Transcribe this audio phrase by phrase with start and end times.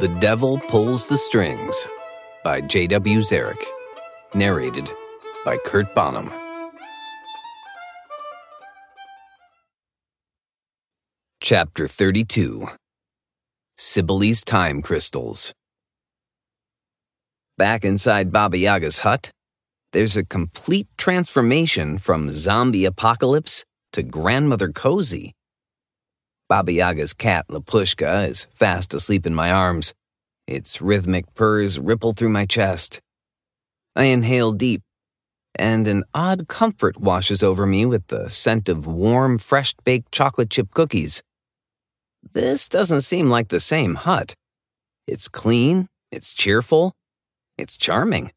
[0.00, 1.86] The Devil Pulls the Strings
[2.42, 3.18] by J.W.
[3.18, 3.62] Zarek.
[4.32, 4.88] Narrated
[5.44, 6.32] by Kurt Bonham.
[11.42, 12.68] Chapter 32
[13.78, 15.52] Cybele's Time Crystals.
[17.58, 19.30] Back inside Baba Yaga's hut,
[19.92, 25.34] there's a complete transformation from zombie apocalypse to grandmother cozy.
[26.50, 29.94] Baba Yaga's cat, Lapushka, is fast asleep in my arms.
[30.48, 32.98] Its rhythmic purrs ripple through my chest.
[33.94, 34.82] I inhale deep,
[35.54, 40.50] and an odd comfort washes over me with the scent of warm, fresh baked chocolate
[40.50, 41.22] chip cookies.
[42.32, 44.34] This doesn't seem like the same hut.
[45.06, 46.94] It's clean, it's cheerful,
[47.58, 48.32] it's charming.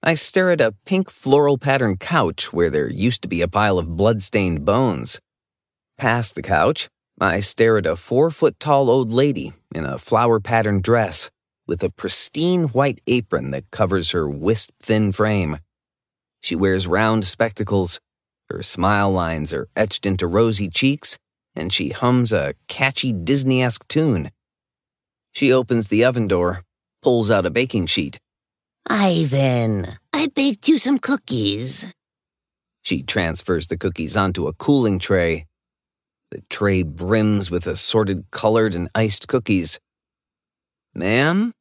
[0.00, 3.80] I stare at a pink floral patterned couch where there used to be a pile
[3.80, 5.18] of blood-stained bones.
[5.98, 6.88] Past the couch,
[7.20, 11.30] I stare at a four foot tall old lady in a flower patterned dress
[11.66, 15.58] with a pristine white apron that covers her wisp thin frame.
[16.42, 18.00] She wears round spectacles,
[18.50, 21.18] her smile lines are etched into rosy cheeks,
[21.56, 24.30] and she hums a catchy Disney esque tune.
[25.32, 26.62] She opens the oven door,
[27.02, 28.18] pulls out a baking sheet.
[28.88, 31.94] Ivan, I baked you some cookies.
[32.82, 35.46] She transfers the cookies onto a cooling tray.
[36.34, 39.78] The tray brims with assorted colored and iced cookies.
[40.92, 41.52] Ma'am,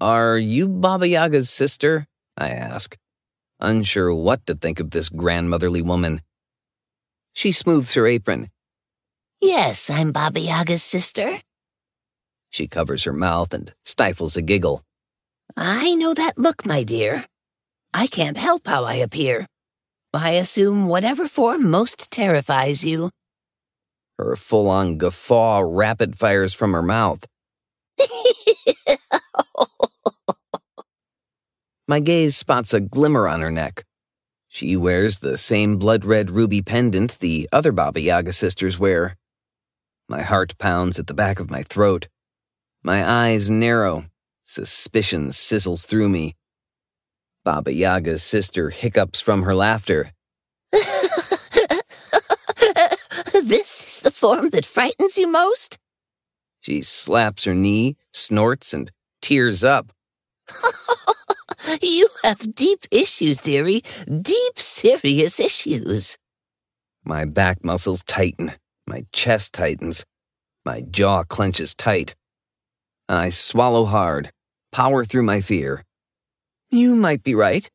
[0.00, 2.06] are you Baba Yaga's sister?
[2.34, 2.96] I ask,
[3.60, 6.22] unsure what to think of this grandmotherly woman.
[7.34, 8.48] She smooths her apron.
[9.42, 11.40] Yes, I'm Baba Yaga's sister.
[12.48, 14.80] She covers her mouth and stifles a giggle.
[15.54, 17.26] I know that look, my dear.
[17.92, 19.46] I can't help how I appear.
[20.14, 23.10] I assume whatever form most terrifies you.
[24.18, 27.24] Her full on guffaw rapid fires from her mouth.
[31.88, 33.84] My gaze spots a glimmer on her neck.
[34.48, 39.16] She wears the same blood red ruby pendant the other Baba Yaga sisters wear.
[40.08, 42.08] My heart pounds at the back of my throat.
[42.82, 44.04] My eyes narrow.
[44.44, 46.36] Suspicion sizzles through me.
[47.44, 50.12] Baba Yaga's sister hiccups from her laughter.
[53.42, 55.78] this is the form that frightens you most?
[56.62, 58.90] She slaps her knee, snorts, and
[59.20, 59.92] tears up.
[61.82, 63.82] you have deep issues, dearie.
[64.06, 66.16] Deep, serious issues.
[67.04, 68.52] My back muscles tighten.
[68.86, 70.06] My chest tightens.
[70.64, 72.14] My jaw clenches tight.
[73.10, 74.30] I swallow hard,
[74.72, 75.84] power through my fear.
[76.70, 77.68] You might be right.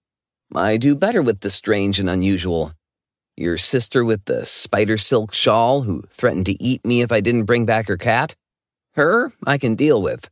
[0.56, 2.74] I do better with the strange and unusual.
[3.40, 7.46] Your sister with the spider silk shawl who threatened to eat me if I didn't
[7.46, 8.36] bring back her cat?
[8.96, 10.30] Her, I can deal with.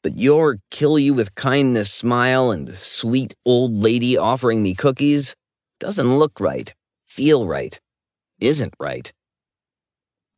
[0.00, 5.34] But your kill you with kindness smile and sweet old lady offering me cookies
[5.80, 6.72] doesn't look right,
[7.04, 7.80] feel right,
[8.38, 9.12] isn't right.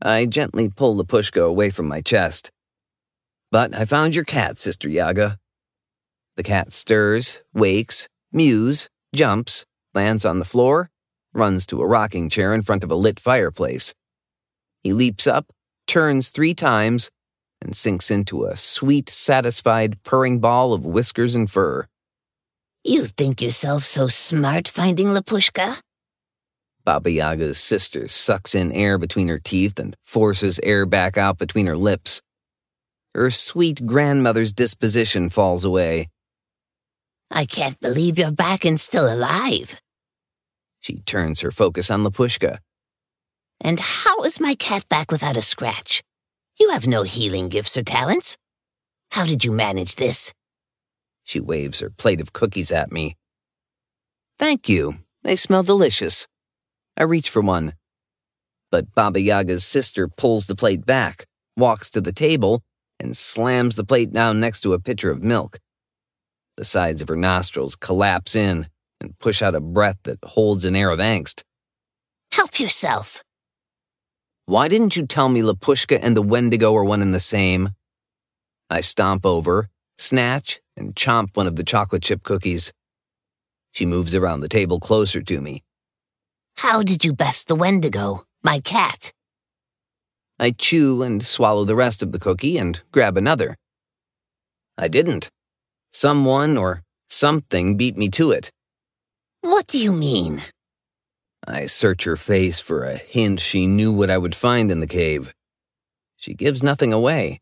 [0.01, 2.51] I gently pull Lapushka away from my chest.
[3.53, 5.39] But I found your cat, Sister Yaga.
[6.37, 10.89] The cat stirs, wakes, mews, jumps, lands on the floor,
[11.33, 13.94] runs to a rocking chair in front of a lit fireplace.
[14.83, 15.53] He leaps up,
[15.87, 17.11] turns three times,
[17.61, 21.87] and sinks into a sweet, satisfied, purring ball of whiskers and fur.
[22.84, 25.81] You think yourself so smart finding Lapushka?
[26.84, 31.67] Baba Yaga's sister sucks in air between her teeth and forces air back out between
[31.67, 32.22] her lips.
[33.15, 36.08] Her sweet grandmother's disposition falls away.
[37.31, 39.81] I can't believe you're back and still alive.
[40.81, 42.59] She turns her focus on Lapushka.
[43.61, 46.03] And how is my cat back without a scratch?
[46.59, 48.37] You have no healing gifts or talents.
[49.13, 50.33] How did you manage this?
[51.25, 53.17] She waves her plate of cookies at me.
[54.39, 54.95] Thank you.
[55.25, 56.27] They smell delicious.
[56.97, 57.75] I reach for one.
[58.71, 61.27] But Baba Yaga's sister pulls the plate back,
[61.57, 62.63] walks to the table,
[63.01, 65.59] and slams the plate down next to a pitcher of milk.
[66.57, 68.69] The sides of her nostrils collapse in
[69.00, 71.43] and push out a breath that holds an air of angst.
[72.33, 73.23] Help yourself.
[74.47, 77.71] Why didn't you tell me Lapushka and the Wendigo are one and the same?
[78.71, 79.69] I stomp over,
[79.99, 82.73] snatch, and chomp one of the chocolate chip cookies.
[83.73, 85.62] She moves around the table closer to me.
[86.56, 89.12] How did you best the Wendigo, my cat?
[90.41, 93.56] I chew and swallow the rest of the cookie and grab another.
[94.77, 95.31] I didn't.
[95.93, 98.51] Someone or something beat me to it.
[99.40, 100.40] What do you mean?
[101.46, 104.87] I search her face for a hint she knew what I would find in the
[104.87, 105.32] cave.
[106.17, 107.40] She gives nothing away.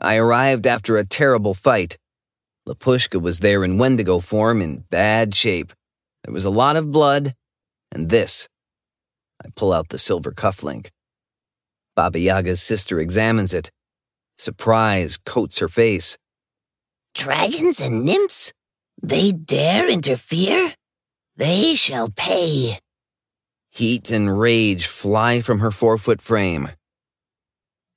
[0.00, 1.98] I arrived after a terrible fight.
[2.66, 5.72] Lapushka was there in Wendigo form in bad shape.
[6.24, 7.34] There was a lot of blood,
[7.92, 8.48] and this.
[9.44, 10.90] I pull out the silver cufflink.
[11.94, 13.70] Baba Yaga's sister examines it.
[14.38, 16.16] Surprise coats her face.
[17.14, 18.52] Dragons and nymphs?
[19.02, 20.74] They dare interfere?
[21.36, 22.78] They shall pay.
[23.70, 26.70] Heat and rage fly from her four foot frame.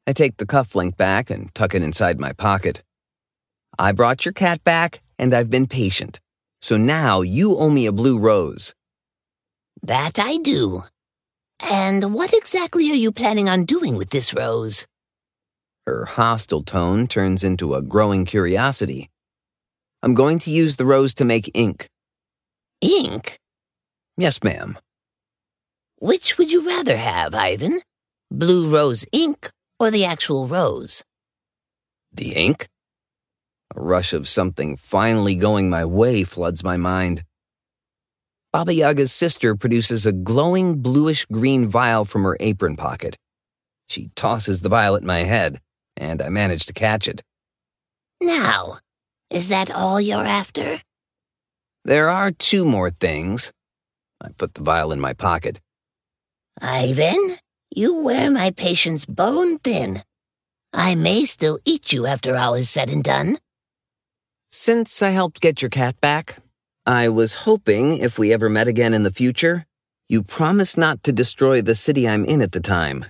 [0.05, 2.83] I take the cufflink back and tuck it inside my pocket.
[3.77, 6.19] I brought your cat back, and I've been patient.
[6.61, 8.73] So now you owe me a blue rose.
[9.83, 10.81] That I do.
[11.61, 14.85] And what exactly are you planning on doing with this rose?
[15.87, 19.09] Her hostile tone turns into a growing curiosity.
[20.03, 21.87] I'm going to use the rose to make ink.
[22.81, 23.39] Ink?
[24.17, 24.77] Yes, ma'am.
[25.99, 27.79] Which would you rather have, Ivan?
[28.31, 31.03] Blue rose ink or the actual rose?
[32.13, 32.67] The ink?
[33.75, 37.23] A rush of something finally going my way floods my mind.
[38.51, 43.15] Baba Yaga's sister produces a glowing bluish green vial from her apron pocket.
[43.87, 45.59] She tosses the vial at my head,
[45.97, 47.21] and I manage to catch it.
[48.21, 48.77] Now,
[49.29, 50.81] is that all you're after?
[51.89, 53.51] There are two more things.
[54.21, 55.59] I put the vial in my pocket.
[56.61, 57.37] Ivan,
[57.75, 60.03] you wear my patience bone thin.
[60.71, 63.37] I may still eat you after all is said and done.
[64.51, 66.37] Since I helped get your cat back,
[66.85, 69.65] I was hoping if we ever met again in the future,
[70.07, 73.05] you promise not to destroy the city I'm in at the time.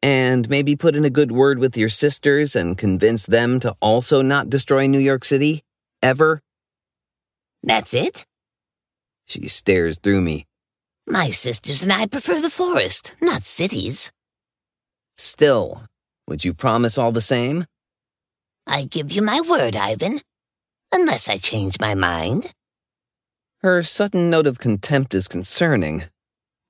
[0.00, 4.22] And maybe put in a good word with your sisters and convince them to also
[4.22, 5.64] not destroy New York City?
[6.00, 6.40] Ever?
[7.62, 8.26] That's it?
[9.26, 10.46] She stares through me.
[11.06, 14.12] My sisters and I prefer the forest, not cities.
[15.16, 15.84] Still,
[16.26, 17.64] would you promise all the same?
[18.66, 20.20] I give you my word, Ivan.
[20.92, 22.52] Unless I change my mind.
[23.62, 26.04] Her sudden note of contempt is concerning,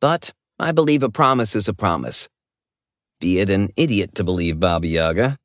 [0.01, 2.29] but I believe a promise is a promise.
[3.21, 5.39] Be it an idiot to believe Baba Yaga.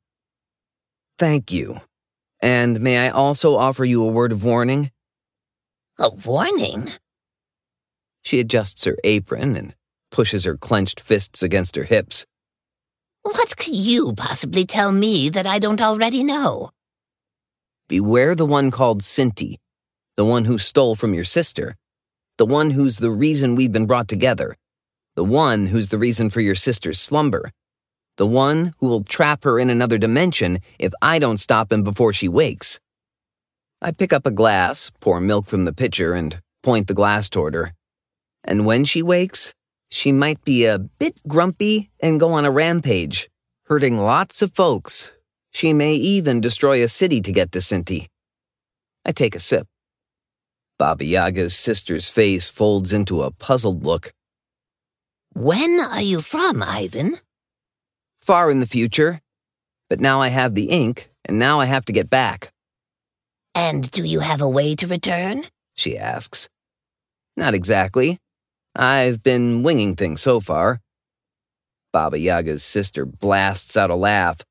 [1.18, 1.80] Thank you.
[2.40, 4.90] And may I also offer you a word of warning?
[6.00, 6.90] A warning?
[8.22, 9.74] She adjusts her apron and
[10.12, 12.24] pushes her clenched fists against her hips.
[13.24, 16.70] What could you possibly tell me that I don't already know?
[17.88, 19.56] Beware the one called Sinti,
[20.16, 21.74] the one who stole from your sister,
[22.36, 24.54] the one who's the reason we've been brought together,
[25.16, 27.50] the one who's the reason for your sister's slumber,
[28.18, 32.12] the one who will trap her in another dimension if I don't stop him before
[32.12, 32.78] she wakes.
[33.80, 37.54] I pick up a glass, pour milk from the pitcher, and point the glass toward
[37.54, 37.74] her.
[38.42, 39.54] And when she wakes,
[39.88, 43.30] she might be a bit grumpy and go on a rampage,
[43.66, 45.14] hurting lots of folks.
[45.52, 48.08] She may even destroy a city to get to Sinti.
[49.04, 49.66] I take a sip.
[50.76, 54.12] Baba Yaga's sister's face folds into a puzzled look.
[55.34, 57.16] When are you from, Ivan?
[58.20, 59.20] Far in the future.
[59.88, 62.52] But now I have the ink, and now I have to get back.
[63.58, 65.42] And do you have a way to return?
[65.74, 66.48] She asks.
[67.36, 68.18] Not exactly.
[68.76, 70.80] I've been winging things so far.
[71.92, 74.44] Baba Yaga's sister blasts out a laugh.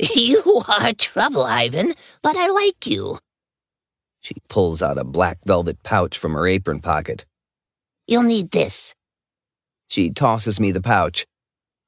[0.16, 3.18] You are trouble, Ivan, but I like you.
[4.20, 7.26] She pulls out a black velvet pouch from her apron pocket.
[8.06, 8.94] You'll need this.
[9.88, 11.26] She tosses me the pouch.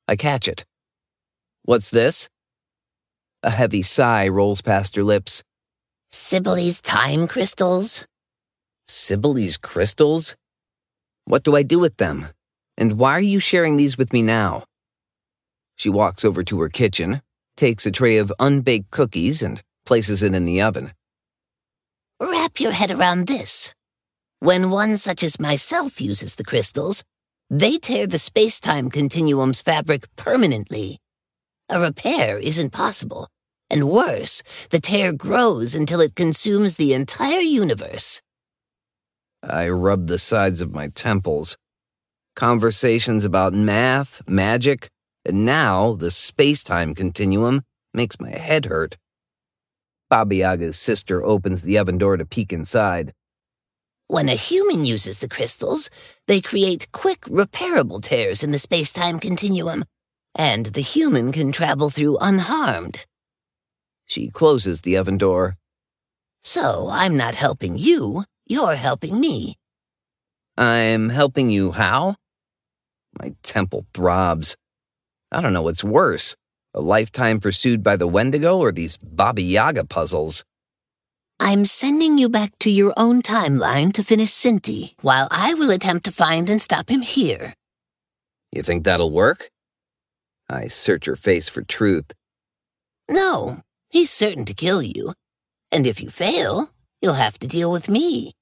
[0.07, 0.67] I catch it.
[1.63, 2.29] What's this?
[3.43, 5.43] A heavy sigh rolls past her lips.
[6.13, 8.05] Cybele's time crystals.
[8.85, 10.35] Cybele's crystals?
[11.25, 12.27] What do I do with them?
[12.77, 14.65] And why are you sharing these with me now?
[15.77, 17.23] She walks over to her kitchen,
[17.57, 20.91] takes a tray of unbaked cookies, and places it in the oven.
[22.21, 23.73] Wrap your head around this.
[24.41, 27.05] When one such as myself uses the crystals,
[27.51, 30.99] they tear the space-time continuum's fabric permanently.
[31.69, 33.29] A repair isn't possible.
[33.71, 38.21] And worse, the tear grows until it consumes the entire universe.
[39.43, 41.57] I rub the sides of my temples.
[42.35, 44.89] Conversations about math, magic,
[45.25, 47.63] and now the space time continuum
[47.95, 48.97] makes my head hurt.
[50.09, 53.13] Baba Yaga's sister opens the oven door to peek inside.
[54.09, 55.89] When a human uses the crystals,
[56.27, 59.85] they create quick, repairable tears in the space time continuum,
[60.37, 63.07] and the human can travel through unharmed.
[64.11, 65.57] She closes the oven door.
[66.43, 69.55] So I'm not helping you, you're helping me.
[70.57, 72.17] I'm helping you how?
[73.21, 74.57] My temple throbs.
[75.31, 76.35] I don't know what's worse
[76.75, 80.45] a lifetime pursued by the Wendigo or these Baba Yaga puzzles.
[81.39, 86.05] I'm sending you back to your own timeline to finish Cinti, while I will attempt
[86.07, 87.55] to find and stop him here.
[88.51, 89.51] You think that'll work?
[90.49, 92.13] I search her face for truth.
[93.09, 95.13] No, he's certain to kill you.
[95.71, 96.71] And if you fail,
[97.03, 98.33] you'll have to deal with me.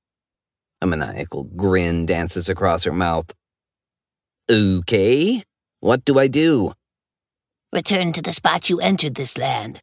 [0.81, 3.35] A maniacal grin dances across her mouth.
[4.51, 5.43] Okay,
[5.81, 6.73] what do I do?
[7.73, 9.81] Return to the spot you entered this land.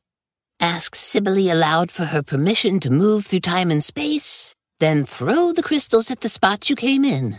[0.59, 5.61] Ask Cybele aloud for her permission to move through time and space, then throw the
[5.61, 7.37] crystals at the spot you came in.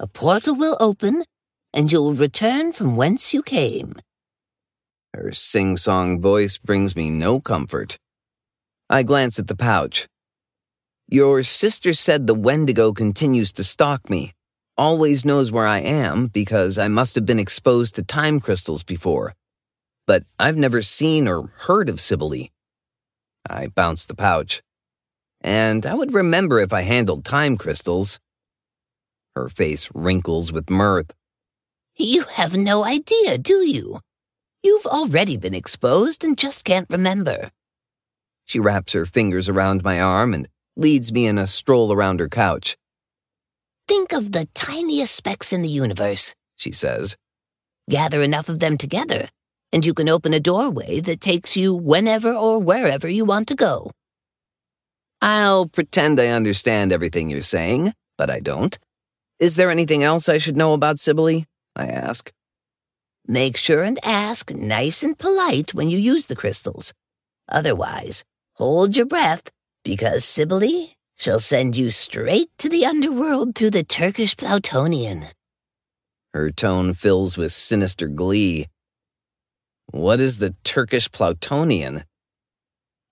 [0.00, 1.22] A portal will open,
[1.72, 3.94] and you'll return from whence you came.
[5.16, 7.98] Her sing song voice brings me no comfort.
[8.88, 10.06] I glance at the pouch.
[11.08, 14.32] Your sister said the Wendigo continues to stalk me,
[14.76, 19.34] always knows where I am because I must have been exposed to time crystals before
[20.06, 22.48] but I've never seen or heard of Cybele.
[23.48, 24.62] I bounce the pouch.
[25.40, 28.18] And I would remember if I handled time crystals.
[29.34, 31.12] Her face wrinkles with mirth.
[31.96, 34.00] You have no idea, do you?
[34.66, 37.52] You've already been exposed and just can't remember.
[38.46, 42.28] She wraps her fingers around my arm and leads me in a stroll around her
[42.28, 42.76] couch.
[43.86, 47.16] Think of the tiniest specks in the universe, she says.
[47.88, 49.28] Gather enough of them together,
[49.72, 53.54] and you can open a doorway that takes you whenever or wherever you want to
[53.54, 53.92] go.
[55.22, 58.76] I'll pretend I understand everything you're saying, but I don't.
[59.38, 61.44] Is there anything else I should know about Cybele?
[61.76, 62.32] I ask.
[63.28, 66.94] Make sure and ask nice and polite when you use the crystals.
[67.50, 69.50] Otherwise, hold your breath,
[69.84, 75.24] because Cybele shall send you straight to the underworld through the Turkish Plutonian.
[76.32, 78.66] Her tone fills with sinister glee.
[79.86, 82.02] What is the Turkish Plutonian?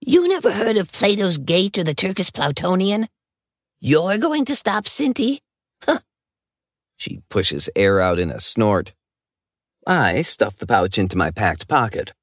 [0.01, 3.07] You never heard of Pluto's Gate or the Turkish Plutonian?
[3.81, 5.39] You're going to stop Cinti?
[5.85, 6.01] Huh.
[6.97, 8.93] She pushes air out in a snort.
[9.87, 12.15] I stuff the pouch into my packed pocket.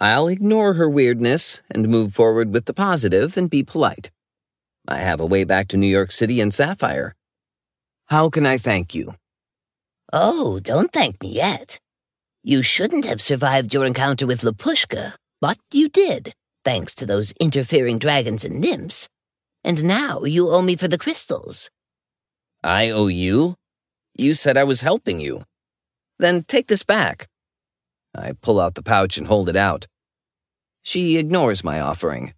[0.00, 4.10] I'll ignore her weirdness and move forward with the positive and be polite.
[4.86, 7.14] I have a way back to New York City in Sapphire.
[8.06, 9.14] How can I thank you?
[10.12, 11.80] Oh, don't thank me yet.
[12.44, 16.34] You shouldn't have survived your encounter with Lapushka, but you did,
[16.64, 19.08] thanks to those interfering dragons and nymphs.
[19.64, 21.70] And now you owe me for the crystals.
[22.62, 23.56] I owe you?
[24.16, 25.44] You said I was helping you.
[26.18, 27.28] Then take this back.
[28.14, 29.86] I pull out the pouch and hold it out.
[30.82, 32.34] She ignores my offering.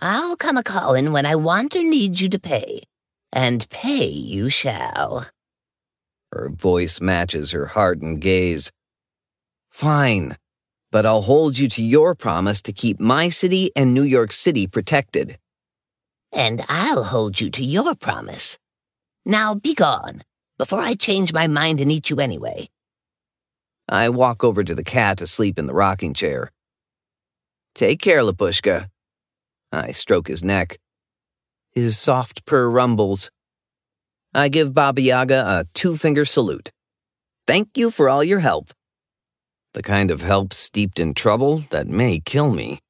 [0.00, 2.80] I'll come a callin' when I want or need you to pay,
[3.32, 5.26] and pay you shall.
[6.32, 8.70] Her voice matches her hardened gaze.
[9.70, 10.36] Fine,
[10.92, 14.66] but I'll hold you to your promise to keep my city and New York City
[14.66, 15.38] protected.
[16.32, 18.58] And I'll hold you to your promise.
[19.24, 20.22] Now be gone,
[20.58, 22.68] before I change my mind and eat you anyway.
[23.88, 26.50] I walk over to the cat asleep in the rocking chair.
[27.74, 28.88] Take care, Lapushka.
[29.72, 30.78] I stroke his neck.
[31.72, 33.30] His soft purr rumbles.
[34.34, 36.70] I give Baba Yaga a two finger salute.
[37.46, 38.70] Thank you for all your help
[39.76, 42.80] the kind of help steeped in trouble that may kill me.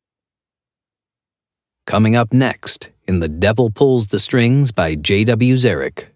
[1.85, 5.57] Coming up next in The Devil Pulls the Strings by J.W.
[5.57, 6.07] Zarek.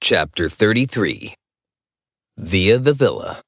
[0.00, 1.34] Chapter 33
[2.38, 3.42] Via the Villa.